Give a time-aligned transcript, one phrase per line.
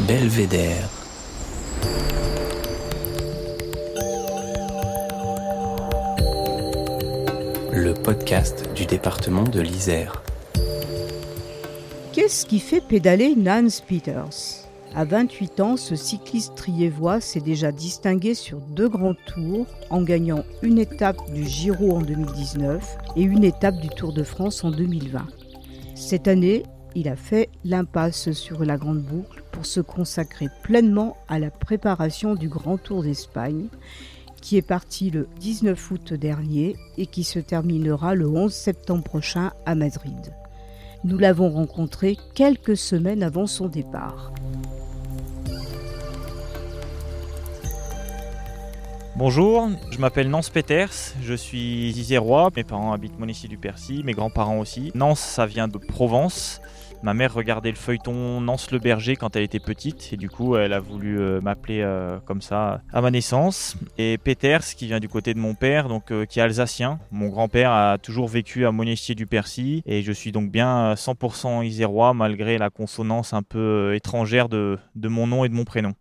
[0.00, 0.90] Belvédère.
[7.72, 10.22] Le podcast du département de l'Isère.
[12.12, 14.67] Qu'est-ce qui fait pédaler Nance Peters?
[14.94, 20.44] À 28 ans, ce cycliste triévois s'est déjà distingué sur deux grands tours en gagnant
[20.62, 25.26] une étape du Giro en 2019 et une étape du Tour de France en 2020.
[25.94, 31.38] Cette année, il a fait l'impasse sur la grande boucle pour se consacrer pleinement à
[31.38, 33.66] la préparation du Grand Tour d'Espagne,
[34.40, 39.52] qui est parti le 19 août dernier et qui se terminera le 11 septembre prochain
[39.66, 40.32] à Madrid.
[41.04, 44.32] Nous l'avons rencontré quelques semaines avant son départ.
[49.18, 50.92] Bonjour, je m'appelle Nance Peters,
[51.24, 54.92] je suis isérois, mes parents habitent Monécy du Percy, mes grands-parents aussi.
[54.94, 56.60] Nance, ça vient de Provence.
[57.02, 60.54] Ma mère regardait le feuilleton Nance le berger quand elle était petite et du coup
[60.56, 63.76] elle a voulu euh, m'appeler euh, comme ça à ma naissance.
[63.98, 67.00] Et Peters qui vient du côté de mon père, donc euh, qui est alsacien.
[67.10, 71.66] Mon grand-père a toujours vécu à Monécy du Percy et je suis donc bien 100%
[71.66, 75.94] isérois malgré la consonance un peu étrangère de mon nom et de mon prénom.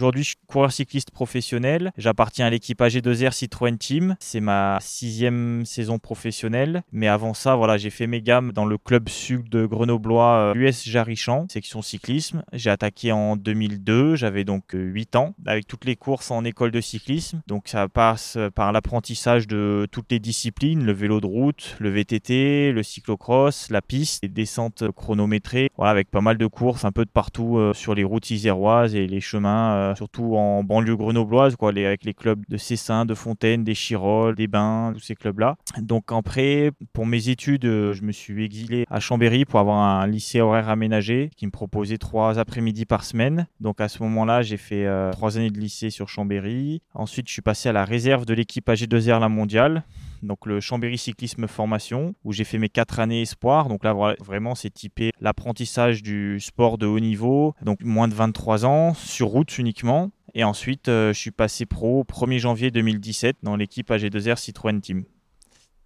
[0.00, 1.92] Aujourd'hui, je suis coureur cycliste professionnel.
[1.98, 4.16] J'appartiens à l'équipe AG2R Citroën Team.
[4.18, 6.84] C'est ma sixième saison professionnelle.
[6.90, 10.88] Mais avant ça, voilà, j'ai fait mes gammes dans le club sud de Grenoblois, US
[10.88, 12.42] euh, Jarichamps, section cyclisme.
[12.54, 14.14] J'ai attaqué en 2002.
[14.16, 17.42] J'avais donc 8 euh, ans, avec toutes les courses en école de cyclisme.
[17.46, 22.72] Donc ça passe par l'apprentissage de toutes les disciplines, le vélo de route, le VTT,
[22.72, 25.68] le cyclocross, la piste, les descentes chronométrées.
[25.76, 28.94] Voilà, avec pas mal de courses un peu de partout euh, sur les routes iséroises
[28.94, 33.74] et les chemins surtout en banlieue grenobloise, avec les clubs de Cessin, de Fontaine, des
[33.74, 35.56] Chirolles, des Bains, tous ces clubs-là.
[35.80, 40.06] Donc après, pour mes études, euh, je me suis exilé à Chambéry pour avoir un
[40.06, 43.46] lycée horaire aménagé qui me proposait trois après-midi par semaine.
[43.60, 46.82] Donc à ce moment-là, j'ai fait euh, trois années de lycée sur Chambéry.
[46.94, 49.84] Ensuite, je suis passé à la réserve de l'équipe AG2R La Mondiale
[50.22, 53.68] donc le Chambéry Cyclisme Formation, où j'ai fait mes quatre années espoir.
[53.68, 58.64] Donc là, vraiment, c'est typé l'apprentissage du sport de haut niveau, donc moins de 23
[58.64, 60.10] ans, sur route uniquement.
[60.34, 65.04] Et ensuite, euh, je suis passé pro 1er janvier 2017 dans l'équipe AG2R Citroën Team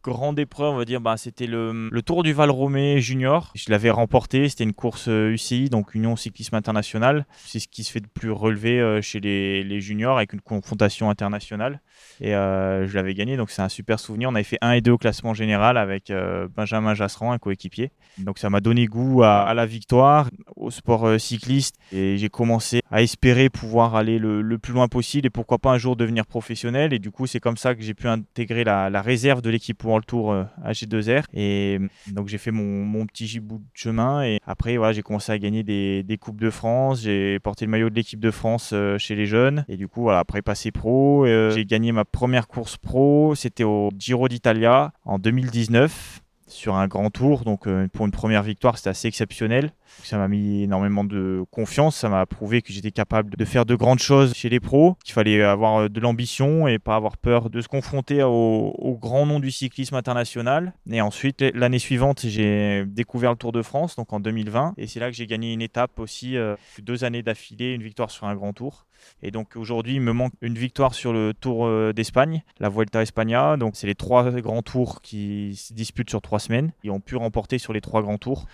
[0.05, 3.51] grande épreuve, on va dire, bah, c'était le, Tour du Val Romé Junior.
[3.55, 7.25] Je l'avais remporté, c'était une course UCI, euh, donc Union Cyclisme International.
[7.47, 11.09] C'est ce qui se fait de plus relevé euh, chez les, juniors avec une confrontation
[11.09, 11.81] internationale.
[12.21, 14.29] Et euh, je l'avais gagné, donc c'est un super souvenir.
[14.29, 16.13] On avait fait 1 et 2 au classement général avec
[16.55, 17.91] Benjamin Jasseran, un coéquipier.
[18.19, 21.77] Donc ça m'a donné goût à, la victoire, au sport cycliste.
[21.93, 25.79] Et j'ai commencé à espérer pouvoir aller le, plus loin possible et pourquoi pas un
[25.79, 26.93] jour devenir professionnel.
[26.93, 30.05] Et du coup, c'est comme ça que j'ai pu intégrer la réserve de l'équipe le
[30.05, 31.25] tour euh, AG2R.
[31.33, 31.79] Et
[32.13, 34.23] donc j'ai fait mon, petit bout de chemin.
[34.25, 37.03] Et après, voilà, j'ai commencé à gagner des, Coupes de France.
[37.03, 39.65] J'ai porté le maillot de l'équipe de France euh, chez les jeunes.
[39.69, 43.35] Et du coup, voilà, après passer pro, euh, j'ai gagné ma première course pro.
[43.35, 46.24] C'était au Giro d'Italia en 2019
[46.55, 47.45] sur un grand tour.
[47.45, 49.73] Donc pour une première victoire, c'était assez exceptionnel.
[50.03, 53.75] Ça m'a mis énormément de confiance, ça m'a prouvé que j'étais capable de faire de
[53.75, 57.51] grandes choses chez les pros, qu'il fallait avoir euh, de l'ambition et pas avoir peur
[57.51, 60.73] de se confronter au, grand nom du cyclisme international.
[60.91, 65.01] Et ensuite, l'année suivante, j'ai découvert le Tour de France, donc en 2020, et c'est
[65.01, 68.35] là que j'ai gagné une étape aussi, euh, deux années d'affilée, une victoire sur un
[68.35, 68.87] grand tour.
[69.23, 73.03] Et donc aujourd'hui, il me manque une victoire sur le Tour euh, d'Espagne, la Vuelta
[73.03, 73.57] España.
[73.57, 77.17] Donc c'est les trois grands tours qui se disputent sur trois semaines et ont pu
[77.17, 78.47] remporter sur les trois grands tours.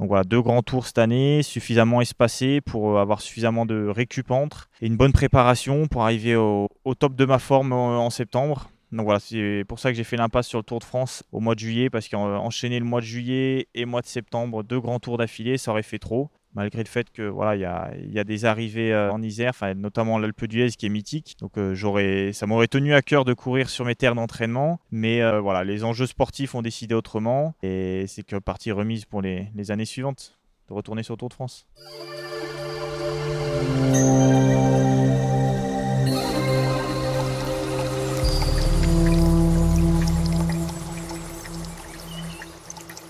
[0.00, 4.68] Donc voilà, deux grands tours cette année, suffisamment espacés pour euh, avoir suffisamment de récupentre
[4.80, 6.68] et une bonne préparation pour arriver au,
[6.98, 8.70] top de ma forme en, septembre.
[8.90, 11.40] Donc voilà, c'est pour ça que j'ai fait l'impasse sur le Tour de France au
[11.40, 14.80] mois de juillet, parce qu'enchaîner le mois de juillet et le mois de septembre, deux
[14.80, 18.24] grands tours d'affilée, ça aurait fait trop malgré le fait que voilà il y a,
[18.24, 21.36] des arrivées euh, en Isère, notamment l'Alpe d'Huez qui est mythique.
[21.40, 25.40] Donc euh, ça m'aurait tenu à cœur de courir sur mes terres d'entraînement, mais euh,
[25.40, 29.70] voilà les enjeux sportifs ont décidé autrement et c'est que partie remise pour les, les
[29.70, 31.66] années suivantes de retourner sur le Tour de France.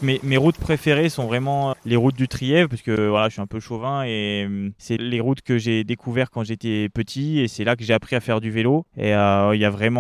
[0.05, 3.43] Mes, routes préférées sont vraiment euh, les routes du Trièvre, parce que voilà, je suis
[3.43, 7.49] un peu chauvin et euh, c'est les routes que j'ai découvertes quand j'étais petit et
[7.49, 8.87] c'est là que j'ai appris à faire du vélo.
[8.97, 9.95] Et euh, il y a vraiment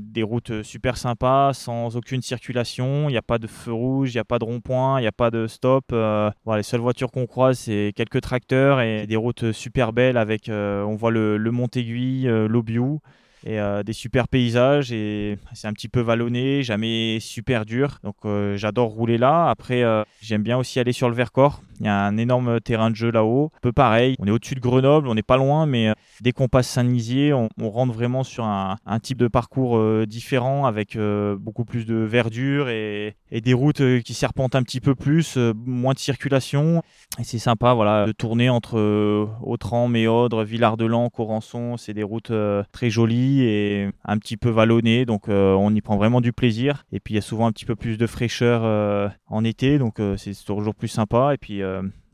[0.00, 3.08] des routes super sympas, sans aucune circulation.
[3.08, 5.08] Il n'y a pas de feu rouge, il n'y a pas de rond-point, il n'y
[5.08, 5.84] a pas de stop.
[5.90, 10.48] voilà, les seules voitures qu'on croise, c'est quelques tracteurs et des routes super belles avec,
[10.50, 13.00] on voit le, le Mont-Aiguille, l'Aubiou.
[13.46, 18.00] Et des super paysages et c'est un petit peu vallonné, jamais super dur.
[18.02, 18.16] Donc
[18.56, 19.48] j'adore rouler là.
[19.48, 19.84] Après,
[20.20, 21.62] j'aime bien aussi aller sur le Vercors.
[21.80, 23.50] Il y a un énorme terrain de jeu là-haut.
[23.56, 24.16] Un peu pareil.
[24.18, 27.48] On est au-dessus de Grenoble, on n'est pas loin, mais dès qu'on passe Saint-Nizier, on,
[27.70, 30.96] rentre vraiment sur un, type de parcours différent avec
[31.38, 35.98] beaucoup plus de verdure et, des routes qui serpentent un petit peu plus, moins de
[35.98, 36.82] circulation.
[37.18, 38.78] Et c'est sympa voilà, de tourner entre
[39.42, 41.76] Autran, Méodre, Villard-de-Lans, Corançon.
[41.76, 42.32] C'est des routes
[42.72, 45.04] très jolies et un petit peu vallonnées.
[45.04, 46.84] Donc on y prend vraiment du plaisir.
[46.92, 49.78] Et puis il y a souvent un petit peu plus de fraîcheur en été.
[49.78, 51.34] Donc c'est toujours plus sympa.
[51.34, 51.62] Et puis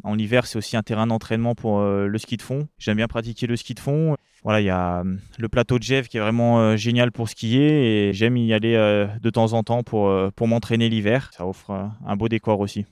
[0.04, 2.68] en hiver, c'est aussi un terrain d'entraînement pour euh, le ski de fond.
[2.78, 4.16] J'aime bien pratiquer le ski de fond.
[4.42, 7.28] Voilà, il y a euh, le plateau de Jeff qui est vraiment euh, génial pour
[7.28, 11.30] skier et j'aime y aller de temps en temps pour, pour m'entraîner l'hiver.
[11.36, 12.86] Ça offre un beau décor aussi.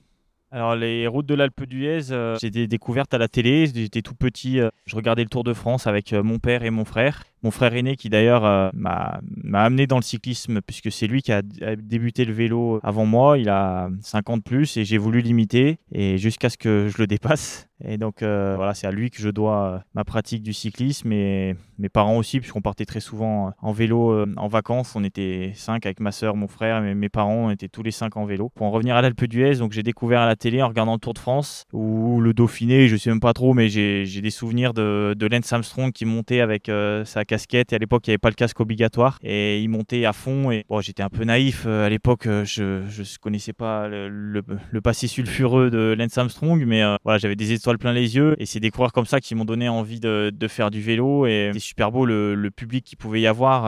[0.51, 3.67] Alors les routes de l'Alpe d'Huez, j'ai des découvertes à la télé.
[3.73, 7.23] J'étais tout petit, je regardais le Tour de France avec mon père et mon frère.
[7.43, 9.19] Mon frère aîné qui d'ailleurs euh, m'a
[9.53, 11.41] amené dans le cyclisme puisque c'est lui qui a,
[11.75, 13.39] débuté le vélo avant moi.
[13.39, 17.67] Il a 50 plus et j'ai voulu l'imiter et jusqu'à ce que je le dépasse.
[17.83, 21.11] Et donc euh, voilà, c'est à lui que je dois euh, ma pratique du cyclisme
[21.11, 24.95] et mes parents aussi puisqu'on partait très souvent en vélo en vacances.
[24.95, 28.17] On était cinq avec ma soeur, mon frère et mes parents étaient tous les cinq
[28.17, 28.49] en vélo.
[28.53, 30.99] Pour en revenir à l'Alpe d'Huez, donc j'ai découvert à la télé en regardant le
[30.99, 34.75] Tour de France ou le Dauphiné, je sais même pas trop, mais j'ai des souvenirs
[34.75, 36.69] de, de Lance Armstrong qui montait avec
[37.05, 40.03] sa casquette et à l'époque il n'y avait pas le casque obligatoire et il montait
[40.03, 43.53] à fond et bon j'étais un peu naïf euh, à l'époque euh, je ne connaissais
[43.53, 47.93] pas le, le, passé sulfureux de Lance Armstrong mais euh, voilà j'avais des étoiles plein
[47.93, 50.71] les yeux et c'est des coureurs comme ça qui m'ont donné envie de, de, faire
[50.71, 53.61] du vélo et c'est super beau le, le public qu'il pouvait y avoir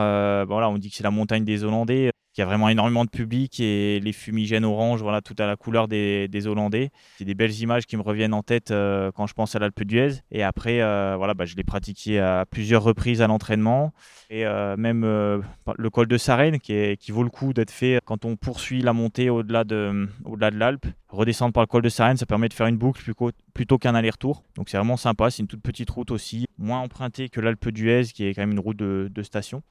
[0.46, 3.10] voilà on dit que c'est la montagne des Hollandais il y a vraiment énormément de
[3.10, 6.90] public et les fumigènes orange, voilà, tout à la couleur des, Hollandais.
[7.16, 9.84] C'est des belles images qui me reviennent en tête euh, quand je pense à l'Alpe
[9.84, 10.14] d'Huez.
[10.32, 13.92] Et après, euh, voilà, bah, je l'ai pratiqué à plusieurs reprises à l'entraînement.
[14.30, 18.34] Et euh, même le col de Sarenne, qui, vaut le coup d'être fait quand on
[18.34, 20.86] poursuit la montée au-delà de, au-delà de l'Alpe.
[21.08, 23.12] Redescendre par le col de Sarenne, ça permet de faire une boucle
[23.54, 24.42] plutôt qu'un aller-retour.
[24.56, 25.30] Donc c'est vraiment sympa.
[25.30, 28.52] C'est une toute petite route aussi, moins empruntée que l'Alpe d'Huez, qui est quand même
[28.52, 29.62] une route de, de station.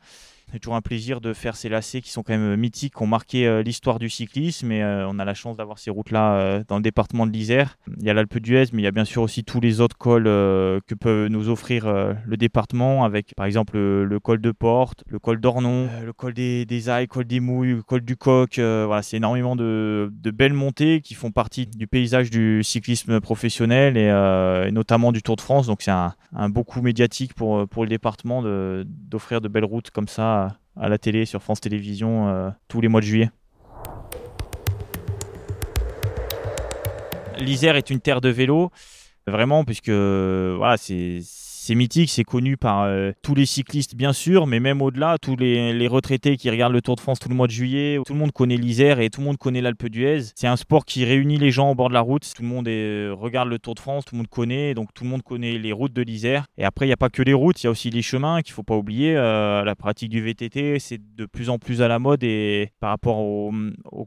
[0.52, 3.08] C'est toujours un plaisir de faire ces lacets qui sont quand même mythiques, qui ont
[3.08, 4.72] marqué euh, l'histoire du cyclisme.
[4.72, 7.78] Et euh, on a la chance d'avoir ces routes-là euh, dans le département de l'Isère.
[7.98, 9.98] Il y a l'Alpe d'Huez, mais il y a bien sûr aussi tous les autres
[9.98, 15.20] cols que peut nous offrir le département, avec par exemple le, col de Porte, le
[15.20, 18.56] col d'Ornon, le col des, des Ailles, le col des Mouilles, le col du Coq.
[18.58, 24.72] voilà, c'est énormément de, belles montées qui font partie du paysage du cyclisme professionnel et,
[24.72, 25.68] notamment du Tour de France.
[25.68, 29.92] Donc c'est un, un beau coup médiatique pour, pour le département d'offrir de belles routes
[29.92, 30.43] comme ça
[30.76, 33.32] à la télé sur France Télévisions euh, tous les mois de juillet.
[37.38, 38.72] L'Isère est une terre de vélo,
[39.28, 41.20] vraiment, puisque voilà, c'est
[41.64, 45.38] c'est mythique, c'est connu par euh, tous les cyclistes bien sûr, mais même au-delà, tous
[45.38, 48.20] les, retraités qui regardent le Tour de France tout le mois de juillet, tout le
[48.20, 50.24] monde connaît l'Isère et tout le monde connaît l'Alpe d'Huez.
[50.36, 52.30] C'est un sport qui réunit les gens au bord de la route.
[52.36, 52.68] Tout le monde
[53.18, 55.72] regarde le Tour de France, tout le monde connaît, donc tout le monde connaît les
[55.72, 56.48] routes de l'Isère.
[56.58, 58.42] Et après, il n'y a pas que les routes, il y a aussi les chemins
[58.42, 59.16] qu'il faut pas oublier.
[59.16, 62.90] Euh, la pratique du VTT, c'est de plus en plus à la mode et par
[62.90, 63.54] rapport au,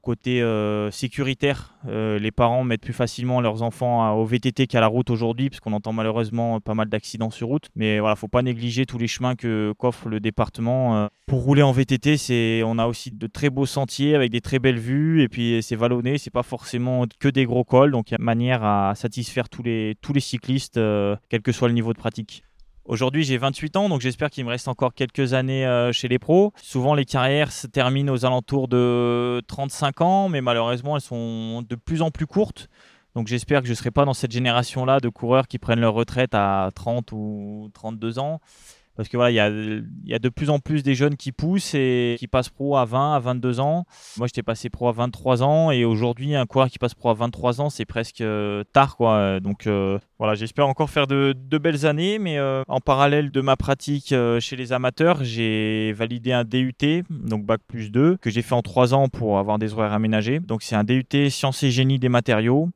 [0.02, 5.08] côté euh, sécuritaire, les parents mettent plus facilement leurs enfants au VTT qu'à la route
[5.08, 7.68] aujourd'hui, parce qu'on entend malheureusement pas mal d'accidents sur route.
[7.74, 10.96] Mais voilà, faut pas négliger tous les chemins que qu'offre le département.
[10.96, 11.06] Euh.
[11.26, 14.58] Pour rouler en VTT, c'est on a aussi de très beaux sentiers avec des très
[14.58, 18.12] belles vues et puis c'est vallonné, c'est pas forcément que des gros cols, donc il
[18.12, 21.74] y a manière à satisfaire tous les tous les cyclistes, euh, quel que soit le
[21.74, 22.42] niveau de pratique.
[22.84, 26.20] Aujourd'hui, j'ai 28 ans, donc j'espère qu'il me reste encore quelques années euh, chez les
[26.20, 26.52] pros.
[26.62, 31.74] Souvent, les carrières se terminent aux alentours de 35 ans, mais malheureusement, elles sont de
[31.74, 32.68] plus en plus courtes.
[33.16, 35.94] Donc j'espère que je ne serai pas dans cette génération-là de coureurs qui prennent leur
[35.94, 38.40] retraite à 30 ou 32 ans.
[38.94, 42.16] Parce que voilà, il y a, de plus en plus des jeunes qui poussent et
[42.18, 43.86] qui passent pro à 20, à 22 ans.
[44.18, 47.14] Moi, j'étais passé pro à 23 ans et aujourd'hui, un coureur qui passe pro à
[47.14, 49.40] 23 ans, c'est presque euh, tard, quoi.
[49.40, 53.56] Donc euh, voilà, j'espère encore faire de, belles années, mais euh, en parallèle de ma
[53.56, 58.54] pratique chez les amateurs, j'ai validé un DUT, donc bac plus 2, que j'ai fait
[58.54, 60.40] en 3 ans pour avoir des horaires aménagés.
[60.40, 62.70] Donc c'est un DUT sciences et génie des matériaux.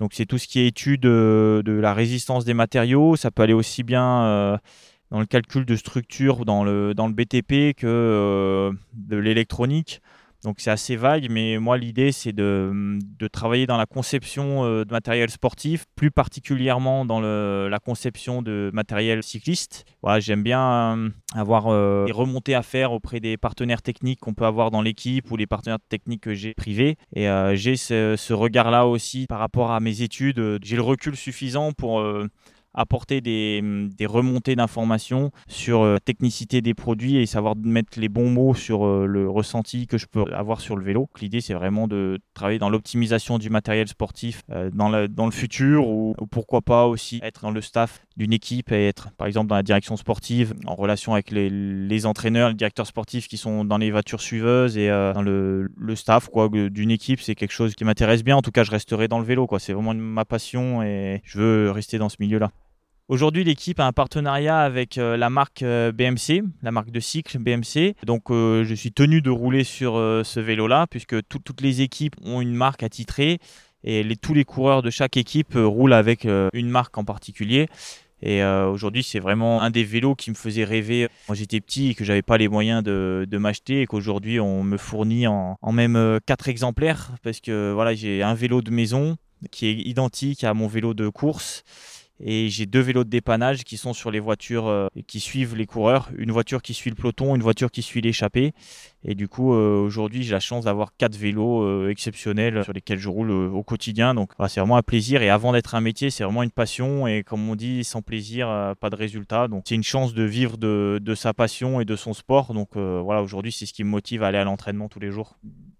[0.00, 3.16] Donc c'est tout ce qui est étude euh, de la résistance des matériaux.
[3.16, 4.56] Ça peut aller aussi bien euh,
[5.10, 10.00] dans le calcul de structure dans le, dans le BTP que euh, de l'électronique.
[10.42, 12.98] Donc c'est assez vague, mais moi l'idée c'est de,
[13.32, 19.22] travailler dans la conception euh, de matériel sportif, plus particulièrement dans la conception de matériel
[19.22, 19.84] cycliste.
[20.02, 24.34] Voilà, J'aime bien euh, avoir euh, des remontées à faire auprès des partenaires techniques qu'on
[24.34, 26.96] peut avoir dans l'équipe ou les partenaires techniques que j'ai privés.
[27.14, 30.58] Et j'ai ce regard-là aussi par rapport à mes études.
[30.62, 32.02] J'ai le recul suffisant pour
[32.74, 33.62] apporter des,
[33.96, 38.86] des remontées d'informations sur la technicité des produits et savoir mettre les bons mots sur
[38.86, 41.08] le ressenti que je peux avoir sur le vélo.
[41.20, 46.14] L'idée, c'est vraiment de travailler dans l'optimisation du matériel sportif la, dans le futur ou,
[46.30, 49.64] pourquoi pas aussi être dans le staff d'une équipe et être par exemple dans la
[49.64, 53.90] direction sportive en relation avec les, les entraîneurs, les directeurs sportifs qui sont dans les
[53.90, 58.22] voitures suiveuses et dans le, le staff quoi d'une équipe, c'est quelque chose qui m'intéresse
[58.22, 58.36] bien.
[58.36, 59.58] En tout cas, je resterai dans le vélo quoi.
[59.58, 62.50] C'est vraiment ma passion et je veux rester dans ce milieu-là.
[63.10, 67.40] Aujourd'hui, l'équipe a un partenariat avec euh, la marque euh, BMC, la marque de cycle
[67.40, 67.96] BMC.
[68.06, 72.40] Donc, euh, je suis tenu de rouler sur ce vélo-là, puisque toutes les équipes ont
[72.40, 73.40] une marque attitrée
[73.82, 77.66] et tous les coureurs de chaque équipe roulent avec une marque en particulier.
[78.22, 81.94] Et aujourd'hui, c'est vraiment un des vélos qui me faisait rêver quand j'étais petit et
[81.94, 86.18] que j'avais pas les moyens de, m'acheter et qu'aujourd'hui on me fournit en, en même
[86.26, 89.16] quatre exemplaires parce que voilà, j'ai un vélo de maison
[89.50, 91.64] qui est identique à mon vélo de course
[92.22, 95.66] et j'ai deux vélos de dépannage qui sont sur les voitures euh, qui suivent les
[95.66, 96.10] coureurs.
[96.16, 98.52] Une voiture qui suit le peloton, une voiture qui suit l'échappée.
[99.04, 102.98] Et du coup, euh, aujourd'hui, j'ai la chance d'avoir quatre vélos euh, exceptionnels sur lesquels
[102.98, 104.14] je roule au quotidien.
[104.14, 105.22] Donc, c'est vraiment un plaisir.
[105.22, 107.06] Et avant d'être un métier, c'est vraiment une passion.
[107.06, 109.48] Et comme on dit, sans plaisir, pas de résultat.
[109.48, 112.52] Donc, c'est une chance de vivre de, de, sa passion et de son sport.
[112.52, 115.36] Donc, voilà, aujourd'hui, c'est ce qui me motive à aller à l'entraînement tous les jours.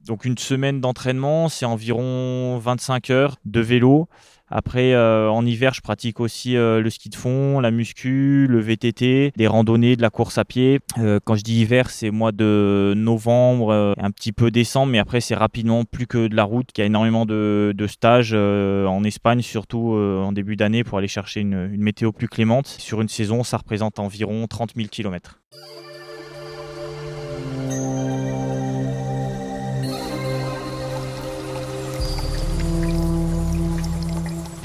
[0.07, 4.09] Donc, une semaine d'entraînement, c'est environ 25 heures de vélo.
[4.51, 8.59] Après, euh, en hiver, je pratique aussi euh, le ski de fond, la muscu, le
[8.59, 10.81] VTT, des randonnées, de la course à pied.
[10.99, 15.21] Euh, quand je dis hiver, c'est mois de novembre, un petit peu décembre, mais après,
[15.21, 16.69] c'est rapidement plus que de la route.
[16.77, 21.41] Il y a énormément de, stages en Espagne, surtout en début d'année, pour aller chercher
[21.41, 22.67] une, une météo plus clémente.
[22.67, 25.41] Sur une saison, ça représente environ 30 000 km.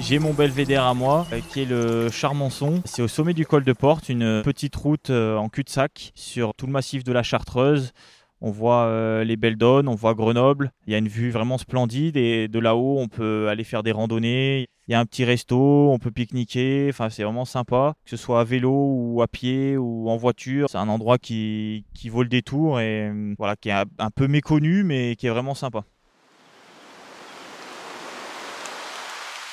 [0.07, 2.83] J'ai mon belvédère à moi, euh, qui est le Charmançon.
[2.85, 6.67] C'est au sommet du col de Porte, une petite route euh, en cul-de-sac sur tout
[6.67, 7.91] le massif de la Chartreuse.
[8.39, 10.71] On voit euh, les Belles Donnes, on voit Grenoble.
[10.85, 13.91] Il y a une vue vraiment splendide et de là-haut, on peut aller faire des
[13.91, 14.67] randonnées.
[14.87, 16.85] Il y a un petit resto, on peut pique-niquer.
[16.91, 20.69] Enfin, c'est vraiment sympa, que ce soit à vélo ou à pied ou en voiture.
[20.69, 24.83] C'est un endroit qui, qui vaut le détour et voilà, qui est un peu méconnu,
[24.83, 25.83] mais qui est vraiment sympa.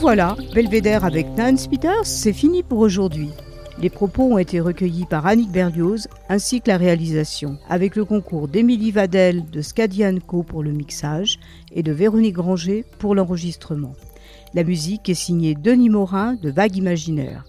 [0.00, 3.30] Voilà, Belvédère avec Nance Peters, c'est fini pour aujourd'hui.
[3.80, 8.46] Les propos ont été recueillis par Annick Berlioz ainsi que la réalisation, avec le concours
[8.46, 11.40] d'Émilie Vadel de Scadianco pour le mixage
[11.72, 13.94] et de Véronique Granger pour l'enregistrement.
[14.54, 17.44] La musique est signée Denis Morin de Vague Imaginaire.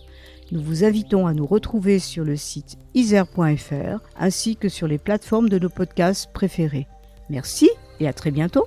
[0.51, 5.49] Nous vous invitons à nous retrouver sur le site isère.fr ainsi que sur les plateformes
[5.49, 6.87] de nos podcasts préférés.
[7.29, 8.65] Merci et à très bientôt.